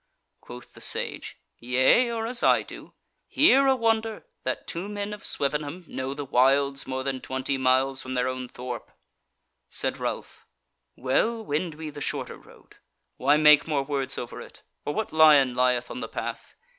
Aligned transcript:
Quoth 0.39 0.73
the 0.73 0.81
Sage: 0.81 1.37
"Yea, 1.59 2.09
or 2.11 2.25
as 2.25 2.41
I 2.41 2.63
do. 2.63 2.95
Hear 3.27 3.67
a 3.67 3.75
wonder! 3.75 4.25
that 4.43 4.65
two 4.65 4.89
men 4.89 5.13
of 5.13 5.23
Swevenham 5.23 5.85
know 5.87 6.15
the 6.15 6.25
wilds 6.25 6.87
more 6.87 7.03
than 7.03 7.21
twenty 7.21 7.55
miles 7.55 8.01
from 8.01 8.15
their 8.15 8.27
own 8.27 8.47
thorp." 8.49 8.89
Said 9.69 9.99
Ralph: 9.99 10.47
"Well, 10.95 11.45
wend 11.45 11.75
we 11.75 11.91
the 11.91 12.01
shorter 12.01 12.37
road; 12.37 12.77
why 13.17 13.37
make 13.37 13.67
more 13.67 13.83
words 13.83 14.17
over 14.17 14.41
it? 14.41 14.63
Or 14.85 14.95
what 14.95 15.13
lion 15.13 15.53
lieth 15.53 15.91
on 15.91 15.99
the 15.99 16.09
path? 16.09 16.55